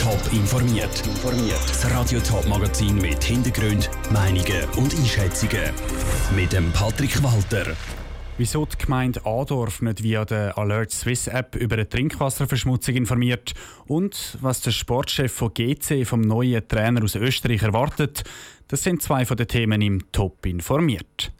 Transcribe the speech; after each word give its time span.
Top 0.00 0.32
informiert. 0.32 1.02
Das 1.68 1.90
Radio 1.90 2.20
Top 2.20 2.46
Magazin 2.48 2.96
mit 2.96 3.22
Hintergrund, 3.22 3.90
Meinungen 4.10 4.64
und 4.78 4.94
Einschätzungen 4.94 5.74
mit 6.34 6.54
dem 6.54 6.72
Patrick 6.72 7.22
Walter. 7.22 7.76
Wieso 8.38 8.64
die 8.64 8.78
Gemeinde 8.78 9.20
Adorf 9.26 9.82
nicht 9.82 10.02
via 10.02 10.24
der 10.24 10.56
Alert 10.56 10.90
Swiss 10.90 11.26
App 11.26 11.54
über 11.54 11.74
eine 11.74 11.86
Trinkwasserverschmutzung 11.86 12.94
informiert 12.94 13.52
und 13.88 14.38
was 14.40 14.62
der 14.62 14.70
Sportchef 14.70 15.34
von 15.34 15.52
GC 15.52 16.06
vom 16.06 16.22
neuen 16.22 16.66
Trainer 16.66 17.04
aus 17.04 17.14
Österreich 17.14 17.62
erwartet, 17.62 18.24
das 18.68 18.82
sind 18.82 19.02
zwei 19.02 19.26
von 19.26 19.36
den 19.36 19.48
Themen 19.48 19.82
im 19.82 20.10
Top 20.12 20.46
informiert. 20.46 21.30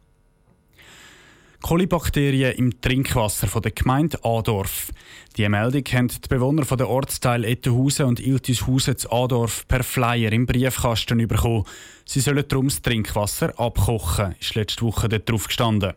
Kolibakterien 1.62 2.52
im 2.52 2.80
Trinkwasser 2.80 3.46
von 3.46 3.62
der 3.62 3.72
Gemeinde 3.72 4.18
Adorf. 4.24 4.90
Die 5.36 5.48
Meldung 5.48 5.84
haben 5.92 6.08
die 6.08 6.28
Bewohner 6.28 6.64
von 6.64 6.78
der 6.78 6.88
Ortsteil 6.88 7.44
Ettenhausen 7.44 8.06
und 8.06 8.18
Iltishausen 8.18 8.96
zu 8.96 9.12
Adorf 9.12 9.68
per 9.68 9.84
Flyer 9.84 10.32
im 10.32 10.46
Briefkasten 10.46 11.26
bekommen. 11.28 11.64
Sie 12.06 12.20
sollen 12.20 12.44
darum 12.48 12.68
das 12.68 12.80
Trinkwasser 12.82 13.58
abkochen, 13.60 14.34
ist 14.40 14.54
letzte 14.54 14.82
Woche 14.82 15.08
dort 15.08 15.28
drauf 15.28 15.46
gestanden. 15.46 15.92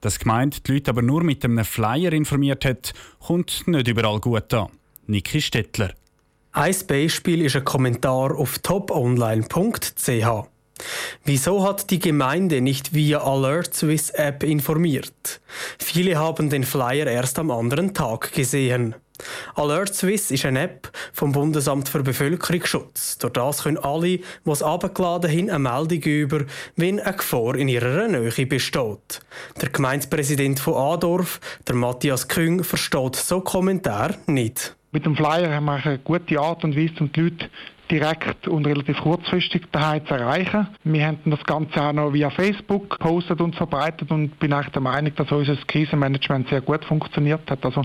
Dass 0.00 0.14
die 0.14 0.24
Gemeinde 0.24 0.58
die 0.60 0.72
Leute 0.72 0.90
aber 0.90 1.02
nur 1.02 1.22
mit 1.22 1.44
einem 1.44 1.64
Flyer 1.64 2.12
informiert 2.12 2.64
hat, 2.64 2.92
kommt 3.20 3.68
nicht 3.68 3.88
überall 3.88 4.18
gut 4.18 4.52
an. 4.52 4.70
Niki 5.06 5.40
Stettler. 5.40 5.94
Ein 6.52 6.74
Beispiel 6.88 7.42
ist 7.42 7.54
ein 7.54 7.64
Kommentar 7.64 8.34
auf 8.36 8.58
toponline.ch. 8.58 10.49
Wieso 11.24 11.66
hat 11.66 11.90
die 11.90 11.98
Gemeinde 11.98 12.60
nicht 12.60 12.94
via 12.94 13.20
Alert 13.20 13.74
Swiss 13.74 14.10
App 14.10 14.42
informiert? 14.42 15.40
Viele 15.78 16.18
haben 16.18 16.50
den 16.50 16.64
Flyer 16.64 17.06
erst 17.06 17.38
am 17.38 17.50
anderen 17.50 17.94
Tag 17.94 18.32
gesehen. 18.32 18.94
Alert 19.54 19.94
Swiss 19.94 20.30
ist 20.30 20.44
eine 20.44 20.62
App 20.62 20.90
vom 21.12 21.32
Bundesamt 21.32 21.88
für 21.88 22.02
Bevölkerungsschutz. 22.02 23.18
Durch 23.18 23.32
das 23.32 23.64
können 23.64 23.78
alle, 23.78 24.18
die 24.18 24.24
es 24.46 24.62
abgeladen 24.62 25.30
haben, 25.30 25.50
eine 25.50 25.58
Meldung 25.58 26.02
über, 26.02 26.44
wenn 26.76 27.00
eine 27.00 27.16
Gefahr 27.16 27.56
in 27.56 27.68
ihrer 27.68 28.08
Nähe 28.08 28.46
besteht. 28.46 29.20
Der 29.60 29.68
Gemeindepräsident 29.68 30.60
von 30.60 30.74
Adorf, 30.74 31.40
der 31.66 31.74
Matthias 31.74 32.28
Küng, 32.28 32.64
versteht 32.64 33.16
so 33.16 33.40
Kommentar 33.40 34.14
nicht. 34.26 34.76
Mit 34.92 35.06
dem 35.06 35.14
Flyer 35.14 35.54
haben 35.54 35.66
wir 35.66 35.84
eine 35.84 35.98
gute 35.98 36.40
Art 36.40 36.64
und 36.64 36.76
Weise, 36.76 36.94
um 37.00 37.12
die 37.12 37.20
Leute 37.20 37.50
direkt 37.90 38.48
und 38.48 38.66
relativ 38.66 38.98
kurzfristig 38.98 39.62
daheim 39.72 40.06
zu 40.06 40.14
erreichen. 40.14 40.68
Wir 40.84 41.06
haben 41.06 41.18
das 41.26 41.42
Ganze 41.44 41.82
auch 41.82 41.92
noch 41.92 42.12
via 42.12 42.30
Facebook 42.30 42.90
gepostet 42.90 43.40
und 43.40 43.56
verbreitet 43.56 44.10
und 44.10 44.38
bin 44.38 44.52
eigentlich 44.52 44.72
der 44.72 44.82
Meinung, 44.82 45.14
dass 45.16 45.30
unser 45.32 45.56
Krisenmanagement 45.66 46.48
sehr 46.48 46.60
gut 46.60 46.84
funktioniert 46.84 47.50
hat. 47.50 47.64
Also 47.64 47.84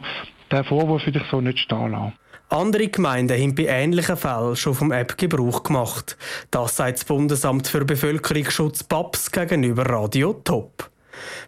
der 0.51 0.63
Vorwurf 0.63 1.05
würde 1.05 1.19
ich 1.19 1.31
so 1.31 1.41
nicht 1.41 1.59
stehen 1.59 1.91
lassen. 1.91 2.13
Andere 2.49 2.87
Gemeinden 2.87 3.41
haben 3.41 3.55
bei 3.55 3.65
ähnlichen 3.65 4.17
Fällen 4.17 4.55
schon 4.55 4.75
vom 4.75 4.91
App 4.91 5.17
Gebrauch 5.17 5.63
gemacht. 5.63 6.15
Das 6.51 6.75
sagt 6.75 6.99
das 6.99 7.05
Bundesamt 7.05 7.67
für 7.67 7.85
Bevölkerungsschutz 7.85 8.83
BAPS 8.83 9.31
gegenüber 9.31 9.83
Radio 9.87 10.33
Top. 10.33 10.91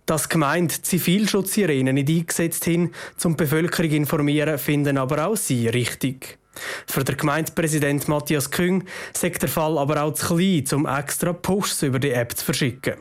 Dass 0.08 0.28
Gemeinde 0.28 0.74
Zivilschutzsirenen 0.74 1.96
nicht 1.96 2.10
eingesetzt 2.10 2.66
haben, 2.66 2.92
um 3.24 3.34
die 3.34 3.44
Bevölkerung 3.44 3.92
informieren, 3.92 4.58
finden 4.58 4.98
aber 4.98 5.28
auch 5.28 5.38
sie 5.38 5.68
richtig. 5.68 6.40
Für 6.86 7.04
den 7.04 7.18
Gemeindepräsident 7.18 8.08
Matthias 8.08 8.52
Küng 8.52 8.86
sagt 9.14 9.42
der 9.42 9.50
Fall 9.50 9.78
aber 9.78 10.04
auch 10.04 10.14
zu 10.14 10.36
klein, 10.36 10.66
um 10.74 10.86
extra 10.86 11.34
Pushs 11.34 11.84
über 11.84 12.00
die 12.00 12.12
App 12.12 12.36
zu 12.36 12.46
verschicken. 12.46 12.96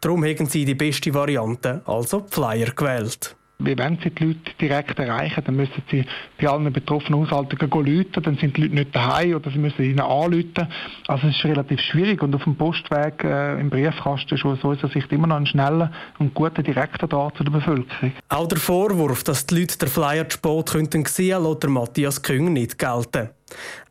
Darum 0.00 0.24
haben 0.24 0.46
sie 0.46 0.64
die 0.64 0.74
beste 0.74 1.12
Variante, 1.12 1.82
also 1.86 2.26
Flyer, 2.30 2.72
gewählt. 2.74 3.36
Wenn 3.58 3.98
Sie 4.02 4.10
die 4.10 4.24
Leute 4.24 4.52
direkt 4.60 4.98
erreichen, 4.98 5.42
dann 5.44 5.56
müssen 5.56 5.82
Sie 5.90 6.04
bei 6.38 6.48
allen 6.48 6.70
betroffenen 6.70 7.20
Haushalten 7.20 7.58
rufen, 7.58 8.22
dann 8.22 8.36
sind 8.36 8.56
die 8.56 8.62
Leute 8.62 8.74
nicht 8.74 8.94
daheim 8.94 9.36
oder 9.36 9.50
Sie 9.50 9.58
müssen 9.58 9.82
ihnen 9.82 10.00
anrufen. 10.00 10.68
Also 11.08 11.28
es 11.28 11.36
ist 11.36 11.44
relativ 11.44 11.80
schwierig 11.80 12.22
und 12.22 12.34
auf 12.34 12.44
dem 12.44 12.56
Postweg 12.56 13.24
äh, 13.24 13.58
im 13.58 13.70
Briefkasten 13.70 14.34
ist 14.34 14.44
aus 14.44 14.62
unserer 14.62 14.90
Sicht 14.90 15.10
immer 15.10 15.26
noch 15.26 15.36
ein 15.36 15.46
schneller 15.46 15.90
und 16.18 16.34
guter 16.34 16.62
direkter 16.62 17.08
Draht 17.08 17.36
zu 17.36 17.44
der 17.44 17.52
Bevölkerung. 17.52 18.12
Auch 18.28 18.46
der 18.46 18.58
Vorwurf, 18.58 19.24
dass 19.24 19.46
die 19.46 19.60
Leute 19.60 19.78
den 19.78 19.88
Flyer 19.88 20.28
zu 20.28 20.36
spät 20.36 20.70
könnten 20.70 21.04
sehen, 21.06 21.42
lässt 21.42 21.66
Matthias 21.66 22.22
Küng 22.22 22.52
nicht 22.52 22.78
gelten 22.78 23.30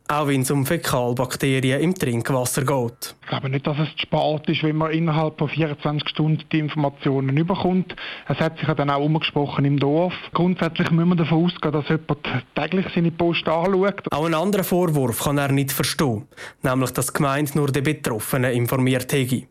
auch 0.08 0.28
wenn 0.28 0.42
es 0.42 0.50
um 0.50 0.66
Fäkalbakterien 0.66 1.80
im 1.80 1.94
Trinkwasser 1.94 2.64
geht. 2.64 3.14
Ich 3.22 3.28
glaube 3.28 3.50
nicht, 3.50 3.66
dass 3.66 3.78
es 3.78 3.88
zu 3.96 4.02
spät 4.02 4.48
ist, 4.48 4.62
wenn 4.62 4.76
man 4.76 4.92
innerhalb 4.92 5.38
von 5.38 5.48
24 5.48 6.08
Stunden 6.08 6.44
die 6.52 6.58
Informationen 6.58 7.36
überkommt. 7.36 7.94
Es 8.28 8.38
hat 8.38 8.58
sich 8.58 8.68
ja 8.68 8.74
dann 8.74 8.90
auch 8.90 9.04
umgesprochen 9.04 9.64
im 9.64 9.78
Dorf. 9.78 10.14
Grundsätzlich 10.32 10.90
müssen 10.90 11.08
wir 11.10 11.16
davon 11.16 11.44
ausgehen, 11.44 11.72
dass 11.72 11.88
jemand 11.88 12.44
täglich 12.54 12.86
seine 12.94 13.10
Post 13.10 13.48
anschaut. 13.48 14.12
Auch 14.12 14.24
einen 14.24 14.34
anderen 14.34 14.64
Vorwurf 14.64 15.24
kann 15.24 15.38
er 15.38 15.52
nicht 15.52 15.72
verstehen, 15.72 16.26
nämlich 16.62 16.90
dass 16.90 17.08
die 17.08 17.14
Gemeinde 17.14 17.52
nur 17.56 17.72
die 17.72 17.80
Betroffenen 17.80 18.52
informiert 18.52 19.12
hätte. 19.12 19.46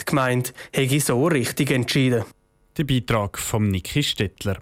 Die 0.00 0.04
Gemeinde 0.06 0.50
hätte 0.72 1.00
so 1.00 1.26
richtig 1.26 1.70
entschieden. 1.70 2.24
Der 2.76 2.84
Beitrag 2.84 3.38
von 3.38 3.68
Niki 3.68 4.02
Stettler. 4.02 4.58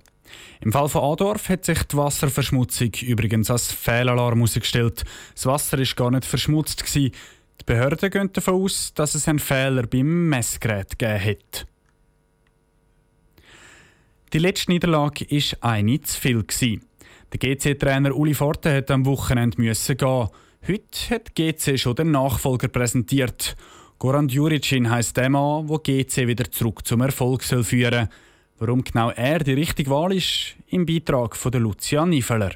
Im 0.61 0.73
Fall 0.73 0.89
von 0.89 1.03
Adorf 1.03 1.49
hat 1.49 1.65
sich 1.65 1.83
die 1.85 1.97
Wasserverschmutzung 1.97 2.91
übrigens 3.03 3.51
als 3.51 3.73
Fehlalarm 3.73 4.39
herausgestellt. 4.39 5.05
Das 5.35 5.47
Wasser 5.47 5.79
war 5.79 5.87
gar 5.97 6.11
nicht 6.11 6.25
verschmutzt. 6.25 6.85
Die 6.95 7.13
Behörden 7.65 8.11
gehen 8.11 8.33
davon 8.33 8.63
aus, 8.63 8.93
dass 8.95 9.15
es 9.15 9.29
einen 9.29 9.39
Fehler 9.39 9.87
beim 9.87 10.29
Messgerät 10.29 10.99
gegeben 10.99 11.25
hat. 11.25 11.67
Die 14.33 14.39
letzte 14.39 14.73
Niederlage 14.73 15.27
war 15.31 15.71
eine 15.73 16.01
zu 16.01 16.21
viel. 16.21 16.45
Der 17.33 17.39
GC-Trainer 17.39 18.15
Uli 18.15 18.35
Forte 18.35 18.75
hat 18.75 18.91
am 18.91 19.07
Wochenende 19.07 19.61
müssen 19.61 19.97
gehen. 19.97 20.29
Heute 20.67 21.11
hat 21.11 21.35
GC 21.35 21.79
schon 21.79 21.95
den 21.95 22.11
Nachfolger 22.11 22.69
präsentiert. 22.69 23.57
Goran 23.99 24.29
Juricin 24.29 24.91
heisst 24.91 25.17
der 25.17 25.31
Mann, 25.31 25.67
der 25.69 25.79
GC 25.79 26.27
wieder 26.27 26.51
zurück 26.51 26.87
zum 26.87 27.01
Erfolg 27.01 27.43
führen 27.43 27.65
soll. 27.65 28.09
Warum 28.59 28.83
genau 28.83 29.11
er 29.11 29.41
die 29.41 29.53
richtige 29.53 29.91
Wahl 29.91 30.15
ist, 30.15 30.55
im 30.69 30.87
Beitrag 30.87 31.37
von 31.37 31.53
Lucia 31.53 32.07
Niefeler. 32.07 32.53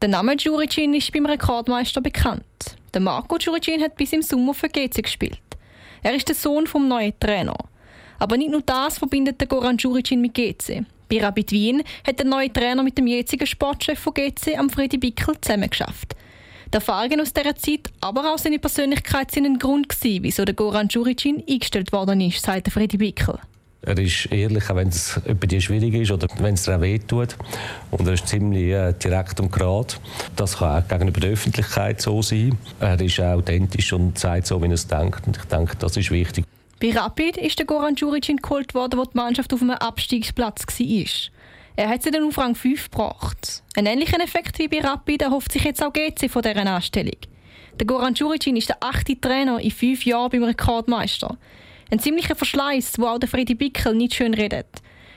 Der 0.00 0.08
Name 0.08 0.36
Juricin 0.36 0.94
ist 0.94 1.12
beim 1.12 1.26
Rekordmeister 1.26 2.00
bekannt. 2.00 2.44
Der 2.92 3.00
Marco 3.00 3.36
Juricin 3.36 3.82
hat 3.82 3.96
bis 3.96 4.12
im 4.12 4.22
Sommer 4.22 4.54
für 4.54 4.68
GC 4.68 5.02
gespielt. 5.02 5.40
Er 6.04 6.14
ist 6.14 6.28
der 6.28 6.36
Sohn 6.36 6.68
vom 6.68 6.86
neuen 6.86 7.18
Trainer. 7.18 7.56
Aber 8.20 8.36
nicht 8.36 8.52
nur 8.52 8.62
das 8.62 8.98
verbindet 8.98 9.40
der 9.40 9.48
Goran 9.48 9.76
Juricin 9.76 10.20
mit 10.20 10.34
GC. 10.34 10.86
Bei 11.08 11.20
Rapid 11.20 11.50
Wien 11.50 11.82
hat 12.06 12.20
der 12.20 12.26
neue 12.26 12.52
Trainer 12.52 12.84
mit 12.84 12.96
dem 12.96 13.08
jetzigen 13.08 13.46
Sportchef 13.46 13.98
von 13.98 14.14
GC, 14.14 14.56
am 14.56 14.70
Freddy 14.70 14.98
Bickel, 14.98 15.34
zusammengeschafft. 15.40 16.14
Die 16.68 16.74
Erfahrungen 16.74 17.20
aus 17.20 17.32
dieser 17.32 17.56
Zeit, 17.56 17.90
aber 18.00 18.32
auch 18.32 18.38
seine 18.38 18.60
Persönlichkeit 18.60 19.32
sind 19.32 19.46
ein 19.46 19.58
Grund 19.58 19.88
gewesen, 19.88 20.22
wieso 20.22 20.44
der 20.44 20.54
Goran 20.54 20.86
Juricin 20.88 21.42
eingestellt 21.48 21.90
worden 21.90 22.20
ist, 22.20 22.40
sagt 22.40 22.70
Freddy 22.70 22.98
Bickel. 22.98 23.40
Er 23.86 23.98
ist 23.98 24.26
ehrlich, 24.32 24.70
auch 24.70 24.76
wenn 24.76 24.88
es 24.88 25.20
bei 25.24 25.46
dir 25.46 25.60
schwierig 25.60 25.94
ist 25.94 26.10
oder 26.10 26.26
wenn 26.38 26.54
es 26.54 26.62
dir 26.64 26.76
auch 26.76 26.80
wehtut. 26.80 27.36
Und 27.90 28.06
er 28.06 28.14
ist 28.14 28.26
ziemlich 28.26 28.72
äh, 28.72 28.92
direkt 28.94 29.40
und 29.40 29.52
gerade. 29.52 29.94
Das 30.36 30.58
kann 30.58 30.82
auch 30.82 30.88
gegenüber 30.88 31.20
der 31.20 31.30
Öffentlichkeit 31.30 32.00
so 32.00 32.22
sein. 32.22 32.56
Er 32.80 33.00
ist 33.00 33.20
auch 33.20 33.38
authentisch 33.38 33.92
und 33.92 34.18
sagt 34.18 34.46
so, 34.46 34.62
wie 34.62 34.66
er 34.66 34.72
es 34.72 34.86
denkt. 34.86 35.26
Und 35.26 35.36
ich 35.36 35.44
denke, 35.44 35.76
das 35.76 35.96
ist 35.96 36.10
wichtig. 36.10 36.44
Bei 36.80 36.92
Rapid 36.92 37.36
ist 37.36 37.58
der 37.58 37.66
Goran 37.66 37.94
Juricin 37.94 38.38
geholt 38.38 38.74
worden, 38.74 38.98
wo 38.98 39.04
die 39.04 39.16
Mannschaft 39.16 39.52
auf 39.52 39.62
einem 39.62 39.70
Abstiegsplatz 39.70 40.66
war. 40.66 41.30
Er 41.76 41.88
hat 41.88 42.02
sie 42.02 42.10
dann 42.10 42.24
auf 42.24 42.38
Rang 42.38 42.54
5 42.54 42.90
gebracht. 42.90 43.62
Einen 43.76 43.86
ähnlichen 43.88 44.20
Effekt 44.20 44.58
wie 44.58 44.68
bei 44.68 44.80
Rapid 44.80 45.22
erhofft 45.22 45.52
sich 45.52 45.64
jetzt 45.64 45.82
auch 45.82 45.92
GC 45.92 46.30
von 46.30 46.42
dieser 46.42 46.66
Anstellung. 46.66 47.16
Der 47.80 47.86
Goran 47.86 48.14
Juricin 48.14 48.56
ist 48.56 48.68
der 48.68 48.76
achte 48.80 49.20
Trainer 49.20 49.58
in 49.60 49.72
fünf 49.72 50.04
Jahren 50.04 50.30
beim 50.30 50.44
Rekordmeister. 50.44 51.36
Ein 51.90 51.98
ziemlicher 51.98 52.34
Verschleiß, 52.34 52.94
wo 52.98 53.06
auch 53.06 53.18
der 53.18 53.28
Freddy 53.28 53.54
Bickel 53.54 53.94
nicht 53.94 54.14
schön 54.14 54.34
redet. 54.34 54.66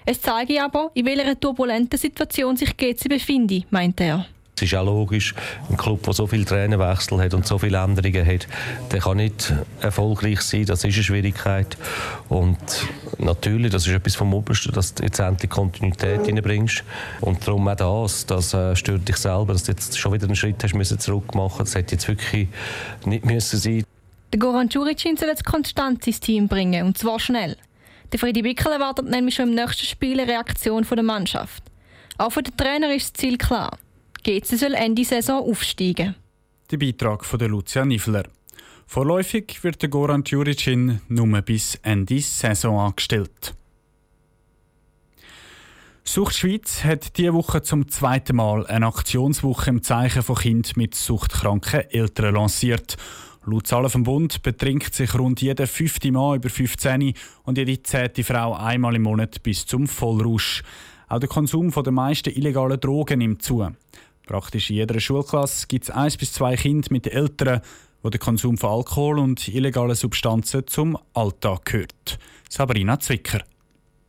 Es 0.06 0.22
zeige 0.22 0.64
aber, 0.64 0.92
in 0.94 1.06
welcher 1.06 1.40
turbulenten 1.40 2.00
Situation 2.00 2.56
sich 2.56 2.78
GC 2.78 3.10
befinde, 3.10 3.64
meint 3.70 4.00
er. 4.00 4.26
Es 4.58 4.64
ist 4.64 4.74
auch 4.74 4.86
logisch, 4.86 5.36
ein 5.70 5.78
Club, 5.78 6.02
der 6.02 6.14
so 6.14 6.26
viele 6.26 6.44
Trainerwechsel 6.44 7.22
hat 7.22 7.36
und 7.36 7.46
so 7.46 7.60
viele 7.60 7.78
Änderungen 7.78 8.26
hat, 8.26 8.48
der 8.92 9.02
kann 9.02 9.18
nicht 9.18 9.54
erfolgreich 9.82 10.42
sein. 10.42 10.66
Das 10.66 10.84
ist 10.84 10.96
eine 10.96 11.04
Schwierigkeit. 11.04 11.78
Und 12.28 12.58
natürlich, 13.20 13.72
das 13.72 13.86
ist 13.86 13.94
etwas 13.94 14.16
vom 14.16 14.34
Obersten, 14.34 14.72
dass 14.72 14.96
du 14.96 15.04
jetzt 15.04 15.20
endlich 15.20 15.52
Kontinuität 15.52 16.22
reinbringst. 16.22 16.84
Und 17.22 17.48
darum 17.48 17.68
auch 17.68 17.76
das, 17.76 18.26
das 18.26 18.56
äh, 18.56 18.76
stört 18.76 19.08
dich 19.08 19.18
selber, 19.18 19.54
dass 19.54 19.66
du 19.66 19.74
jetzt 19.74 20.00
schon 20.00 20.14
wieder 20.14 20.26
einen 20.26 20.36
Schritt 20.36 20.64
hast 20.64 20.74
müssen 20.74 20.98
zurückmachen. 20.98 21.60
Das 21.60 21.76
hätte 21.76 21.94
jetzt 21.94 22.08
wirklich 22.08 22.48
nicht 23.06 23.26
müssen 23.26 23.60
sein. 23.60 23.84
Der 24.34 24.40
Goran 24.40 24.68
Juricin 24.68 25.16
soll 25.16 25.30
jetzt 25.30 25.46
Konstanz 25.46 26.06
ins 26.06 26.20
Team 26.20 26.48
bringen, 26.48 26.86
und 26.86 26.98
zwar 26.98 27.20
schnell. 27.20 27.56
Der 28.12 28.20
Freddy 28.20 28.42
Bickel 28.42 28.72
erwartet 28.72 29.10
nämlich 29.10 29.36
schon 29.36 29.50
im 29.50 29.56
nächsten 29.56 29.86
Spiel 29.86 30.20
eine 30.20 30.32
Reaktion 30.32 30.86
der 30.90 31.04
Mannschaft. 31.04 31.64
Auch 32.18 32.32
für 32.32 32.44
den 32.44 32.56
Trainer 32.58 32.94
ist 32.94 33.14
das 33.14 33.22
Ziel 33.22 33.38
klar. 33.38 33.78
GC 34.24 34.58
soll 34.58 34.74
Ende 34.74 35.06
Saison 35.06 35.50
aufsteigen. 35.50 36.16
Der 36.72 36.78
Beitrag 36.78 37.24
von 37.24 37.40
der 37.40 37.48
Lucia 37.48 37.86
Nifler. 37.86 38.24
Vorläufig 38.86 39.64
wird 39.64 39.82
der 39.82 39.90
Goran 39.90 40.24
Juricin 40.26 41.02
nur 41.08 41.42
bis 41.42 41.76
Ende 41.84 42.20
Saison 42.20 42.80
angestellt. 42.80 43.54
Sucht 46.04 46.38
Schweiz 46.38 46.86
hat 46.86 47.18
diese 47.18 47.34
Woche 47.34 47.62
zum 47.64 47.90
zweiten 47.90 48.38
Mal 48.38 48.66
eine 48.68 48.88
Aktionswoche 48.88 49.70
im 49.70 49.84
Zeichen 49.84 50.24
von 50.24 50.38
Kindern 50.38 50.72
mit 50.78 50.96
suchtkranken 50.96 51.82
Eltern 51.90 52.34
lanciert. 52.34 52.96
Laut 53.50 53.66
Zahlen 53.66 53.90
vom 53.90 54.04
Bund 54.04 54.42
betrinkt 54.42 54.94
sich 54.94 55.18
rund 55.18 55.42
jeder 55.42 55.68
fünfte 55.68 56.12
Mann 56.12 56.36
über 56.36 56.50
15 56.50 57.14
und 57.44 57.58
jede 57.58 57.82
zehnte 57.82 58.22
Frau 58.26 58.54
einmal 58.54 58.94
im 58.94 59.04
Monat 59.04 59.42
bis 59.42 59.66
zum 59.66 59.88
Vollrausch. 59.88 60.64
Auch 61.08 61.20
der 61.20 61.30
Konsum 61.30 61.72
der 61.72 61.94
meisten 61.94 62.34
illegalen 62.34 62.78
Drogen 62.78 63.20
nimmt 63.20 63.42
zu. 63.42 63.66
Praktisch 64.26 64.70
in 64.70 64.76
jeder 64.76 65.00
Schulklasse 65.00 65.66
gibt 65.68 65.86
es 65.86 65.92
eins 65.92 66.18
bis 66.18 66.34
zwei 66.34 66.58
Kinder 66.58 66.90
mit 66.92 67.08
Eltern, 67.08 67.62
wo 68.04 68.10
der 68.10 68.20
Konsum 68.20 68.58
von 68.58 68.70
Alkohol 68.70 69.18
und 69.18 69.48
illegalen 69.48 69.96
Substanzen 69.96 70.68
zum 70.68 70.98
Alltag 71.14 71.64
gehört. 71.64 72.20
Sabrina 72.50 73.00
Zwicker. 73.00 73.40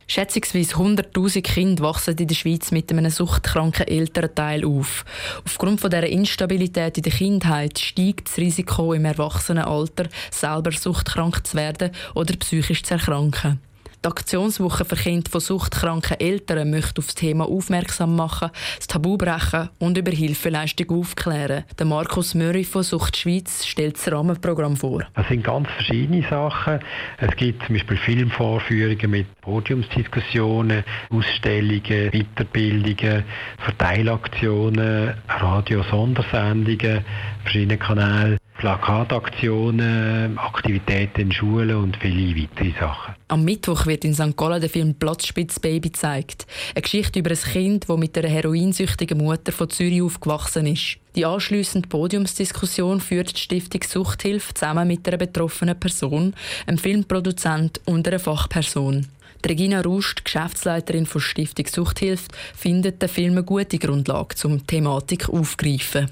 Schätzungsweise 0.09 0.73
100.000 0.73 1.43
Kinder 1.43 1.83
wachsen 1.83 2.17
in 2.17 2.27
der 2.27 2.33
Schweiz 2.33 2.71
mit 2.71 2.89
einem 2.91 3.11
suchtkranken 3.11 3.87
Elternteil 3.87 4.65
auf. 4.65 5.05
Aufgrund 5.45 5.79
von 5.79 5.91
dieser 5.91 6.07
Instabilität 6.07 6.97
in 6.97 7.03
der 7.03 7.13
Kindheit 7.13 7.77
steigt 7.77 8.27
das 8.27 8.37
Risiko 8.37 8.93
im 8.93 9.05
Erwachsenenalter, 9.05 10.05
selber 10.31 10.71
suchtkrank 10.71 11.45
zu 11.45 11.57
werden 11.57 11.91
oder 12.15 12.35
psychisch 12.37 12.81
zu 12.81 12.95
erkranken. 12.95 13.59
Die 14.05 14.07
Aktionswoche 14.07 14.85
für 14.85 14.95
Kinder 14.95 15.29
von 15.29 15.41
suchtkranken 15.41 16.21
Eltern 16.21 16.69
möchte 16.69 16.99
auf 16.99 17.07
das 17.07 17.15
Thema 17.15 17.49
aufmerksam 17.49 18.15
machen, 18.15 18.49
das 18.77 18.87
Tabu 18.87 19.17
brechen 19.17 19.67
und 19.77 19.97
über 19.97 20.11
Hilfeleistung 20.11 21.01
aufklären. 21.01 21.65
Der 21.77 21.85
Markus 21.85 22.33
Murray 22.33 22.63
von 22.63 22.83
Sucht 22.83 23.17
Schweiz 23.17 23.65
stellt 23.65 23.97
das 23.97 24.09
Rahmenprogramm 24.09 24.77
vor. 24.77 25.05
Es 25.15 25.27
sind 25.27 25.43
ganz 25.43 25.67
verschiedene 25.71 26.25
Sachen. 26.29 26.79
Es 27.17 27.35
gibt 27.35 27.65
zum 27.65 27.75
Beispiel 27.75 27.97
Filmvorführungen 27.97 29.11
mit 29.11 29.41
Podiumsdiskussionen, 29.41 30.85
Ausstellungen, 31.09 32.11
Weiterbildungen, 32.11 33.25
Verteilaktionen, 33.57 35.13
Radio-Sondersendungen, 35.27 37.03
verschiedene 37.43 37.77
Kanäle. 37.77 38.38
Plakataktionen, 38.59 40.37
Aktivitäten 40.37 41.21
in 41.21 41.31
Schulen 41.31 41.77
und 41.77 41.95
viele 41.95 42.41
weitere 42.41 42.73
Sachen. 42.77 43.15
Am 43.29 43.45
Mittwoch 43.45 43.85
wird 43.85 44.03
in 44.03 44.13
St. 44.13 44.35
Gallen 44.35 44.59
der 44.59 44.69
Film 44.69 44.95
Platzspitzbaby 44.95 45.91
gezeigt. 45.91 46.45
Eine 46.75 46.81
Geschichte 46.81 47.19
über 47.19 47.29
ein 47.29 47.37
Kind, 47.37 47.87
das 47.87 47.97
mit 47.97 48.17
einer 48.17 48.27
heroinsüchtigen 48.27 49.17
Mutter 49.17 49.53
von 49.53 49.69
Zürich 49.69 50.01
aufgewachsen 50.01 50.67
ist. 50.67 50.97
Die 51.15 51.25
anschliessende 51.25 51.87
Podiumsdiskussion 51.87 52.99
führt 52.99 53.33
die 53.33 53.39
Stiftung 53.39 53.81
Suchthilfe 53.87 54.53
zusammen 54.53 54.89
mit 54.89 55.07
einer 55.07 55.17
betroffenen 55.17 55.79
Person, 55.79 56.33
einem 56.67 56.77
Filmproduzent 56.77 57.79
und 57.85 58.09
einer 58.09 58.19
Fachperson. 58.19 59.07
Regina 59.47 59.79
Rust, 59.79 60.25
Geschäftsleiterin 60.25 61.05
von 61.05 61.21
Stiftung 61.21 61.65
Suchthilfe, 61.65 62.27
findet 62.53 63.01
den 63.01 63.07
Film 63.07 63.31
eine 63.31 63.43
gute 63.43 63.77
Grundlage, 63.77 64.35
um 64.43 64.57
die 64.57 64.65
Thematik 64.65 65.29
aufzugreifen. 65.29 66.11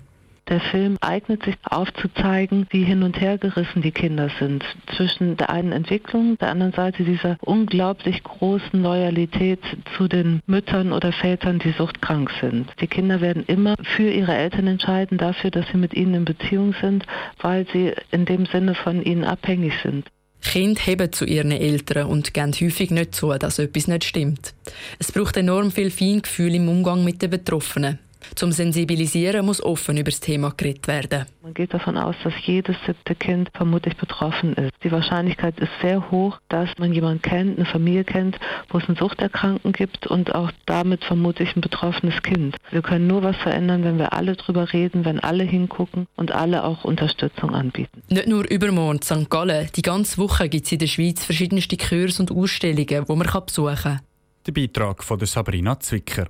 Der 0.49 0.61
Film 0.61 0.97
eignet 1.01 1.43
sich 1.43 1.55
aufzuzeigen, 1.63 2.67
wie 2.69 2.83
hin 2.83 3.03
und 3.03 3.19
her 3.19 3.37
gerissen 3.37 3.81
die 3.81 3.91
Kinder 3.91 4.29
sind. 4.39 4.63
Zwischen 4.95 5.35
der 5.35 5.49
einen 5.49 5.73
Entwicklung, 5.73 6.37
der 6.37 6.49
anderen 6.49 6.71
Seite 6.71 7.03
dieser 7.03 7.37
unglaublich 7.41 8.23
großen 8.23 8.81
Loyalität 8.81 9.59
zu 9.97 10.07
den 10.07 10.41
Müttern 10.45 10.93
oder 10.93 11.11
Vätern, 11.11 11.59
die 11.59 11.71
suchtkrank 11.71 12.31
sind. 12.39 12.71
Die 12.79 12.87
Kinder 12.87 13.19
werden 13.19 13.43
immer 13.47 13.75
für 13.95 14.09
ihre 14.09 14.35
Eltern 14.35 14.67
entscheiden, 14.67 15.17
dafür, 15.17 15.51
dass 15.51 15.65
sie 15.71 15.77
mit 15.77 15.93
ihnen 15.93 16.13
in 16.13 16.25
Beziehung 16.25 16.73
sind, 16.81 17.05
weil 17.41 17.67
sie 17.73 17.93
in 18.11 18.23
dem 18.25 18.45
Sinne 18.45 18.73
von 18.73 19.01
ihnen 19.03 19.25
abhängig 19.25 19.73
sind. 19.83 20.07
Kinder 20.41 20.79
heben 20.81 21.11
zu 21.11 21.25
ihren 21.25 21.51
Eltern 21.51 22.07
und 22.07 22.33
geben 22.33 22.53
häufig 22.53 22.89
nicht 22.91 23.13
zu, 23.13 23.33
dass 23.33 23.59
etwas 23.59 23.87
nicht 23.87 24.05
stimmt. 24.05 24.53
Es 24.97 25.11
braucht 25.11 25.35
enorm 25.35 25.71
viel 25.71 25.91
Feingefühl 25.91 26.55
im 26.55 26.69
Umgang 26.69 27.03
mit 27.03 27.21
den 27.21 27.31
Betroffenen. 27.31 27.99
Zum 28.35 28.51
Sensibilisieren 28.51 29.45
muss 29.45 29.61
offen 29.61 29.97
über 29.97 30.11
das 30.11 30.19
Thema 30.19 30.53
geredet 30.55 30.87
werden. 30.87 31.25
Man 31.41 31.53
geht 31.53 31.73
davon 31.73 31.97
aus, 31.97 32.15
dass 32.23 32.33
jedes 32.45 32.75
siebte 32.85 33.15
Kind 33.15 33.49
vermutlich 33.53 33.95
betroffen 33.95 34.53
ist. 34.53 34.71
Die 34.83 34.91
Wahrscheinlichkeit 34.91 35.59
ist 35.59 35.71
sehr 35.81 36.11
hoch, 36.11 36.39
dass 36.49 36.69
man 36.77 36.93
jemanden 36.93 37.21
kennt, 37.21 37.57
eine 37.57 37.65
Familie 37.65 38.03
kennt, 38.03 38.37
wo 38.69 38.79
es 38.79 38.87
einen 38.87 38.97
Suchterkrankten 38.97 39.71
gibt 39.71 40.07
und 40.07 40.35
auch 40.35 40.51
damit 40.65 41.03
vermutlich 41.05 41.55
ein 41.55 41.61
betroffenes 41.61 42.21
Kind. 42.21 42.57
Wir 42.69 42.81
können 42.81 43.07
nur 43.07 43.23
was 43.23 43.37
verändern, 43.37 43.83
wenn 43.83 43.97
wir 43.97 44.13
alle 44.13 44.35
drüber 44.35 44.73
reden, 44.73 45.05
wenn 45.05 45.19
alle 45.19 45.43
hingucken 45.43 46.07
und 46.15 46.31
alle 46.31 46.63
auch 46.63 46.83
Unterstützung 46.83 47.55
anbieten. 47.55 48.03
Nicht 48.09 48.27
nur 48.27 48.49
übermorgen 48.49 49.01
St. 49.01 49.29
Gallen, 49.29 49.69
die 49.75 49.81
ganze 49.81 50.17
Woche 50.17 50.49
gibt 50.49 50.65
es 50.65 50.71
in 50.73 50.79
der 50.79 50.87
Schweiz 50.87 51.23
verschiedenste 51.23 51.77
Kurse 51.77 52.21
und 52.21 52.31
Ausstellungen, 52.31 53.05
die 53.05 53.13
man 53.15 53.45
besuchen 53.45 53.75
kann. 53.75 54.01
Der 54.45 54.51
Beitrag 54.51 55.03
von 55.03 55.19
Sabrina 55.25 55.79
Zwicker. 55.79 56.27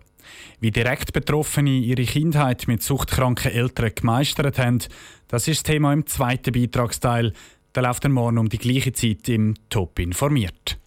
Wie 0.59 0.71
direkt 0.71 1.13
Betroffene 1.13 1.71
ihre 1.71 2.03
Kindheit 2.03 2.67
mit 2.67 2.83
suchtkranken 2.83 3.51
Eltern 3.51 3.91
gemeistert 3.93 4.59
haben, 4.59 4.79
das 5.27 5.47
ist 5.47 5.59
das 5.59 5.73
Thema 5.73 5.93
im 5.93 6.05
zweiten 6.05 6.53
Beitragsteil. 6.53 7.33
Der 7.75 7.83
läuft 7.83 8.05
dann 8.05 8.13
morgen 8.13 8.37
um 8.37 8.49
die 8.49 8.57
gleiche 8.57 8.93
Zeit 8.93 9.29
im 9.29 9.53
Top 9.69 9.99
informiert. 9.99 10.79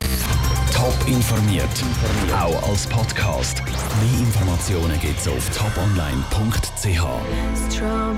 Top 0.74 0.96
informiert, 1.06 1.84
auch 2.32 2.68
als 2.68 2.86
Podcast. 2.86 3.62
Mehr 3.64 4.20
Informationen 4.20 4.98
gibt's 5.00 5.28
auf 5.28 5.50
toponline.ch. 5.50 7.00